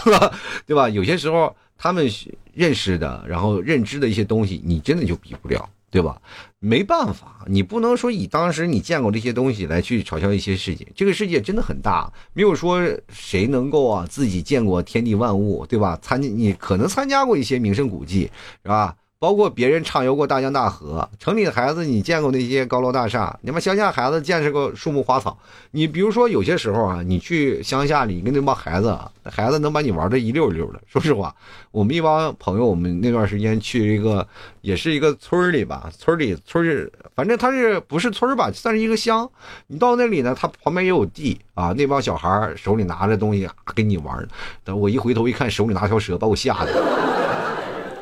[0.67, 0.89] 对吧？
[0.89, 2.07] 有些时候他们
[2.53, 5.69] 认识的，然后认知的一些东西，你真的就比不了。
[5.93, 6.19] 对吧？
[6.59, 10.89] 没办法，你不能说以当时你见过这些东西来去嘲笑一些世界。
[10.97, 12.81] 这个世界真的很大，没有说
[13.13, 15.99] 谁能够啊自己见过天地万物，对吧？
[16.01, 18.31] 参你可能参加过一些名胜古迹，
[18.63, 18.97] 是吧？
[19.23, 25.39] 包括别人畅游过大江大河，城里的孩子你见过那些高楼大厦，你们乡下孩子见识过树木花草。
[25.71, 30.83] 你比如说有些时候啊，你去乡下里跟那帮孩子，孩子能把你玩的一溜一溜的。
[30.91, 31.33] 说实话，
[31.71, 34.27] 我们一帮朋友，我们那段时间去一个，
[34.61, 39.31] 也是一个村里吧，村里村是，反正他是不是村吧，算是一个乡。
[39.69, 44.29] 你到那里呢，他旁边也有地啊，那帮小孩手里拿着东西跟你玩。
[44.65, 47.12] 等我一回头一看，手里拿条蛇，把我吓的。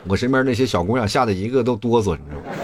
[0.09, 2.47] 我身边那些小姑娘吓得一个都哆嗦，你知道吗？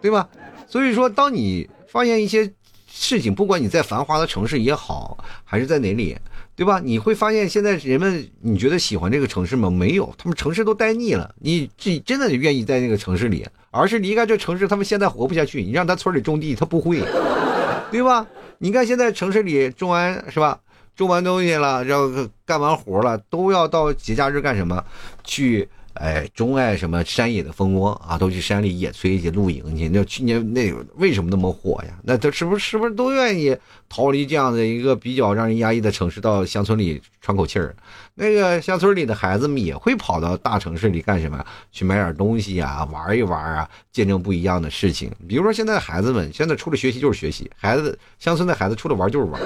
[0.00, 0.28] 对吧？
[0.66, 2.50] 所以说，当你发现一些
[2.88, 6.16] 事情，不管你在繁华的城市也好，还是在哪里，
[6.56, 6.80] 对吧？
[6.82, 9.68] 你会发现现在人们，你觉得喜欢这个城市吗？
[9.68, 11.34] 没有，他们城市都待腻了。
[11.40, 15.62] 你自己真的愿意在那个城市里，而是离开这城市，他们现在活不下去。
[15.62, 17.02] 你让他村里种地，他不会，
[17.90, 18.26] 对吧？
[18.58, 20.58] 你看现在城市里种完是吧？
[21.00, 22.10] 种完东西了，然后
[22.44, 24.84] 干完活了，都要到节假日干什么？
[25.24, 29.88] 去哎，钟爱什么山野的蜂窝啊，都去山里野炊去露营去。
[29.88, 31.98] 那去年那为什么那么火呀？
[32.04, 33.56] 那他是不是是不是都愿意
[33.88, 37.74] 逃离这样的一个比较让人压抑的城市，到乡村里喘口气儿？
[38.14, 41.44] 那个乡村里的孩子们也会跑到大城市里干什么？
[41.72, 45.10] 去买点东西啊，玩一玩啊，见证不一样的事情。
[45.26, 49.40] 比如说现在的孩子们，现在除了学习就是学习，孩子乡村的孩子除了玩就是玩。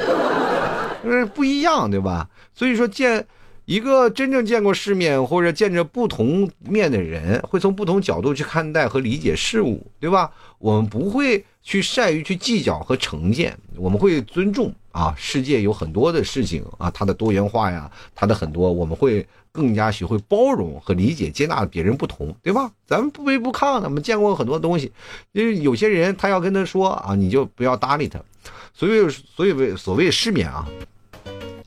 [1.04, 2.28] 就是不一样，对吧？
[2.54, 3.26] 所以说，见
[3.66, 10.30] 一个真正见过世面或者见着不同面的人，会从不同角度去看待和理解事物，对吧？
[10.58, 15.14] 我们不会去善于去计较和成见，我们会尊重啊。
[15.16, 22.70] 世界有很多的事情啊，它的多元化呀，它的很多，我们会更加学会包容和理解、接纳别人不同，对吧？
[22.86, 24.92] 咱们不卑不亢的，我们见过很多东西，
[25.32, 28.18] 因为有些人他要跟他说啊，你就不要搭理他。
[28.74, 30.66] 所以，所以所谓世面啊。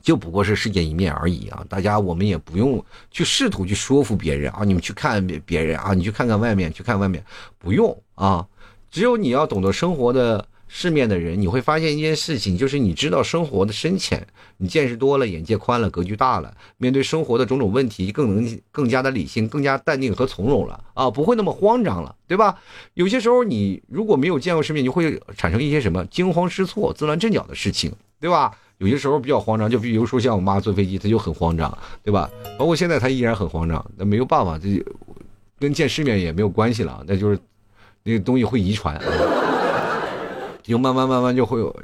[0.08, 1.62] 就不过是世界一面而已啊！
[1.68, 4.64] 大家，我们也不用去试图去说服别人啊！
[4.64, 7.22] 你们去看别别人啊，你去看看外面，去看外面，
[7.58, 8.46] 不用啊！
[8.90, 21.10] 只有你要懂得生活的世面的人，你会发现一件事情，就是你知道生活的深浅，你见识多了，眼界宽了，格局大了，面对生活的种种问题，更能更加的理性，更加淡定和从容了啊！
[21.10, 22.58] 不会那么慌张了，对吧？
[22.94, 28.56] 有些时候你如果没有见过世面，你会产生一些什么惊慌失措、自乱阵脚的事情，对吧？
[28.78, 32.30] 有些时候比较慌张，就比如说像我妈坐飞机，她就很慌张，对吧？
[32.58, 34.82] 包括现在她依然很慌张，那没有办法，这
[35.58, 37.38] 跟见世面也没有关系了，那就是
[38.04, 39.00] 那个东西会遗传，
[40.62, 41.74] 就慢慢慢慢就会有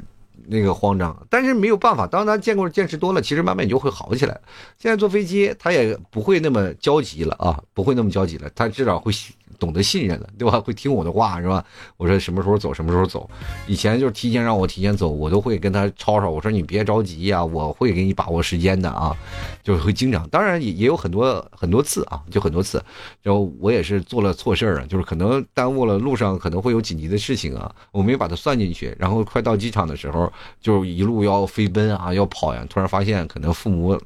[0.47, 1.15] 那个慌张。
[1.29, 4.39] 但是没有办法，当他见过见识多了，其实慢慢你就会好起来。
[4.77, 9.11] 现在坐飞机，他也不会那么焦急了啊，不会那么焦急了，他至少会。
[9.59, 10.59] 懂得信任了，对吧？
[10.59, 11.63] 会听我的话，是吧？
[11.97, 13.29] 我说什么时候走，什么时候走。
[13.67, 16.29] 以前就是提前让我提前走，我都会跟他吵吵。
[16.29, 19.15] 我说你别着急呀，我会给你把握时间的啊。
[19.63, 22.83] 就会经常，当然也也有很多很多次啊，就很多次。
[23.23, 28.95] 然后我也是做了错事儿啊，就是可能耽误了路上可能会有紧急的事情啊，我没把它算进去。
[28.99, 32.63] 然后快到机场的时候，就一路要飞奔啊，要跑呀。
[32.69, 33.99] 突然发现可能父母，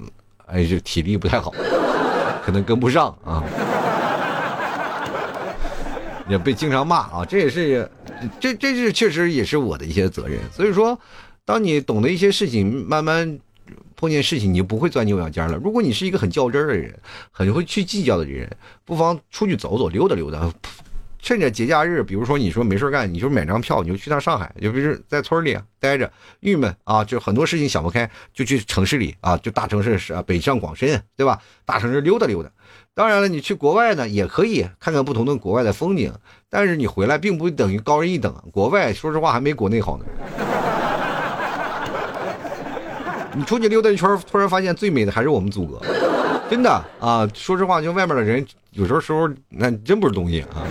[0.45, 1.53] 哎，就体力不太好，
[2.41, 3.43] 可能跟不上啊。
[6.29, 7.89] 也被经常骂啊，这也是，
[8.39, 10.39] 这这是确实也是我的一些责任。
[10.51, 10.97] 所以说，
[11.43, 13.39] 当你懂得一些事情，慢慢
[13.95, 15.57] 碰见事情，你就不会钻牛角尖了。
[15.57, 16.97] 如果你是一个很较真的人，
[17.31, 18.49] 很会去计较的人，
[18.85, 20.53] 不妨出去走走，溜达溜达，
[21.21, 31.39] 趁着节假日，比如说你说没事干，你就买张票，你就去趟上海，就比如在村里待着，郁闷啊，就很多事情想不开，就去城市里啊，就大城市是北上广深，对吧？
[31.65, 32.49] 大城市溜达溜达。
[32.93, 36.13] 当然了，你去国外呢，也可以看看不同的国外的风景，
[36.49, 38.33] 但是你回来并不等于高人一等。
[38.51, 40.05] 国外说实话还没国内好呢。
[43.35, 45.81] 你出去溜达一圈，突然发现最美的还是我们祖国，
[46.49, 47.29] 真的啊！
[47.33, 50.65] 说实话，就外面的人有时候时候那真不是东西啊。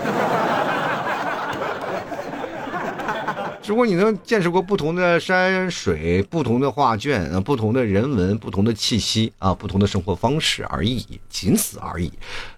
[3.69, 12.11] 如果你能见识过不同的山水、不同的画卷、不同的人文、不同的气息啊、不同的生活方式而已，仅此而已。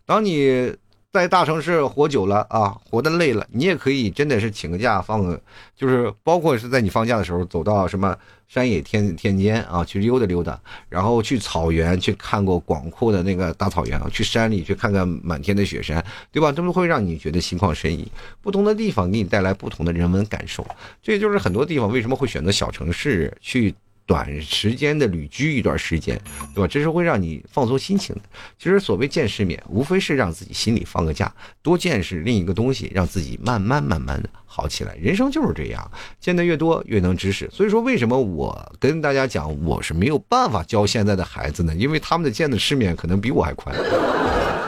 [0.06, 0.72] 当你。
[1.12, 5.40] 在大城市活久了啊，活得累了，你也可以真的是请个假放个，
[5.74, 10.56] 就是包括是在你放假的时候，走到什么山野天天间啊，去溜达溜达，
[10.88, 16.52] 然后去草原去看过广阔的那个大草原啊，去山里去看看满天的雪山，对吧？
[16.52, 18.06] 这都会让你觉得心旷神怡。
[18.40, 20.64] 不同的地方给你带来不同的人文感受，
[21.02, 23.74] 这就是很多地方为什么会选择小城市去。
[24.10, 26.20] 短时间的旅居一段时间，
[26.52, 26.66] 对吧？
[26.66, 28.22] 这是会让你放松心情的。
[28.58, 31.32] 其实所谓见世面，无非是让自己心里放个假，
[31.62, 34.96] 多见识另一个东西，让自己慢慢慢慢的好起来。
[34.96, 35.88] 人生就是这样，
[36.18, 37.48] 见得越多，越能知识。
[37.52, 41.72] 所以说，为什么我跟大家讲，我是没有办法教现在的孩子呢？
[41.76, 43.72] 因为他们的见的世面可能比我还宽。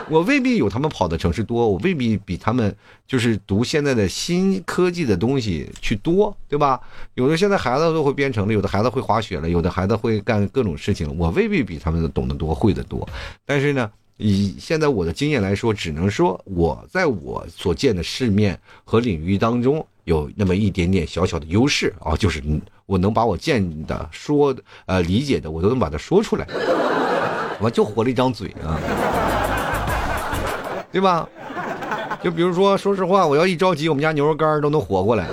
[0.08, 2.74] 我未必有他们跑的城市多，我未必比他们
[3.06, 6.80] 就是读现在的新科技的东西去多，对吧？
[7.14, 13.08] 有的现在孩子都会编程了，有的孩子会滑雪了，有的孩子会干各种事情了，我未必比他们懂得多，会的多。
[13.46, 22.42] 但是呢，以现在我的经验来说，只能说我在我所见的世面和领域当中有那么一点点小小的优势啊，就是
[22.86, 26.46] 我能把我见的、说的呃理解的，我都能把它说出来，
[27.60, 29.31] 我就活了一张嘴啊。
[30.92, 31.28] 对吧？
[32.22, 35.26] 就比如说，说实话，我要一着急，我们家牛肉干都能活过来。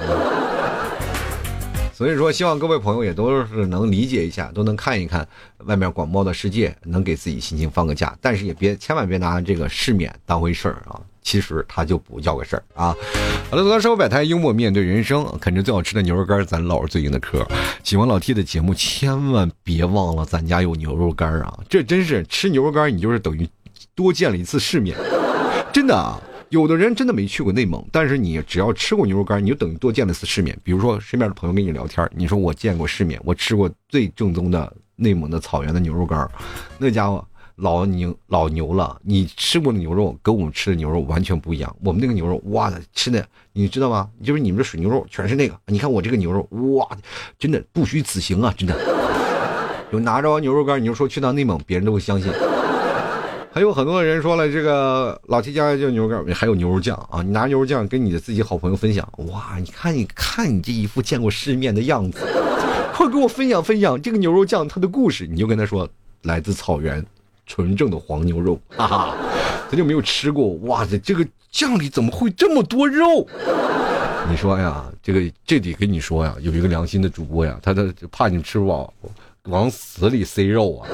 [1.93, 5.27] 所以说，希望各位朋友也都是能理解一下，都能看一看
[5.65, 8.17] 外面广袤的世界，能给自己心情放个假。
[8.21, 10.99] 但是也别千万别拿这个世面当回事儿啊！
[11.21, 12.95] 其实它就不叫个事儿啊。
[13.51, 17.45] 好了，走到生活百态，幽默面对人生，啃着最好吃的牛肉干，咱唠着最硬的嗑。
[17.83, 21.59] 喜欢老 T 的节目，千万别忘了咱家有牛肉干啊！
[21.67, 23.45] 这真是吃牛肉干，你就是等于
[23.93, 24.97] 多见了一次世面。
[25.71, 30.57] 真的啊，有的人真的没去过内蒙，但是你只要吃过牛肉干，你就等于多见了一次世面。
[30.63, 36.27] 比如说身边的朋友跟你聊天，你说我见过世面，我吃过最正宗的内蒙的草原的牛肉干，
[36.79, 37.23] 那家伙
[37.55, 38.99] 老牛老牛了。
[39.03, 41.73] 你吃过的牛肉跟我们吃的牛肉完全不一样。
[41.83, 44.09] 我们那个牛肉哇的吃的，你知道吗？
[44.23, 45.55] 就是你们的水牛肉全是那个。
[45.67, 46.87] 你看我这个牛肉哇，
[47.37, 48.53] 真的不虚此行啊！
[48.57, 48.75] 真的，
[49.93, 52.31] 有拿着牛肉干，你就说去趟内蒙，别人都会相信。
[53.51, 57.23] 还有很多人说了，这个老七家就牛肉干，还有牛肉酱啊！
[57.23, 59.57] 你拿牛肉酱跟你的自己好朋友分享，哇！
[59.57, 62.19] 你看，你看你这一副见过世面的样子，
[62.93, 65.25] 快给我分享分享这个牛肉酱它的故事。
[65.25, 65.89] 你就跟他说，
[66.21, 67.03] 来自草原，
[67.47, 69.15] 纯正的黄牛肉， 哈哈，
[69.69, 70.49] 他就没有吃过。
[70.61, 73.27] 哇塞，这个酱里怎么会这么多肉？
[74.29, 78.93] 你说呀，这个这得跟你说呀，有一个良心的主播呀，他他怕你吃不饱，
[79.45, 80.87] 往死里塞肉啊。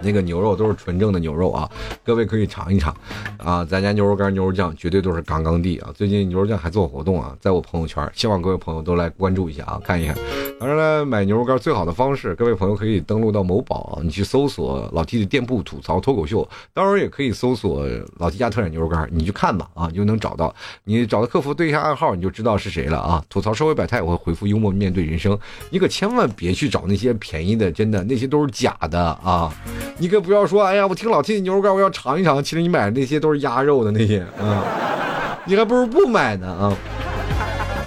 [0.00, 1.70] 那个牛肉都是纯正的牛肉啊，
[2.04, 2.94] 各位可以尝一尝，
[3.38, 5.90] 啊，咱家牛肉干、牛肉酱绝对都是杠杠的啊！
[5.94, 10.16] 最近牛肉酱还做活动啊，在我朋友圈，希望各位朋友都来关注一下啊，看一看。
[10.58, 17.86] 当然了，买牛肉干最好的方式，各位朋友可以登录到某宝，你去搜索老 T 的店铺吐槽脱口秀，当然也可以搜索
[18.18, 20.54] 老 T 家特产牛肉干，你去看吧啊，你就能找到。
[20.84, 23.22] 你找到客服对一下暗号，你就知道是谁了啊！
[23.28, 25.38] 吐槽社会百态，我会回复幽默面对人生，
[25.70, 29.52] 你可千万别去找那些便宜的，真的那些都是假的啊！
[29.98, 32.42] 你可不要说，哎呀，我听老 T 的牛肉干，我要尝一尝。
[32.42, 34.64] 其实你买的那些都是鸭肉的那些啊，
[35.46, 36.76] 你还不如不买呢啊。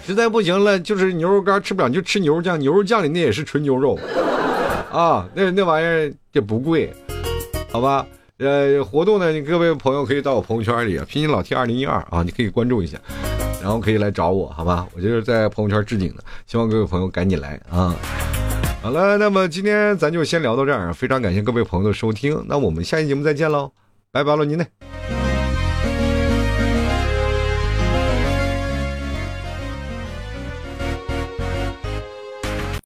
[0.05, 2.57] 实在不行了，就是牛肉干吃不了，你就吃牛肉酱。
[2.59, 3.99] 牛肉酱里那也是纯牛肉
[4.91, 6.91] 啊，那那玩意儿也不贵，
[7.71, 8.03] 好吧？
[8.39, 12.97] 呃，活动呢，你各位朋友可以到我朋友圈里，拼音老 T 二零一二啊，你可以关注一下，
[13.61, 14.87] 然后可以来找我，好吧？
[14.95, 17.93] 我就是在朋友圈置顶的，希望各位朋友赶紧来啊。
[18.81, 23.71] 好了，那么今天咱就先聊到这儿，非常感谢各位朋友的收听，那我们下期节目再见喽，
[24.11, 25.18] 拜拜了您嘞。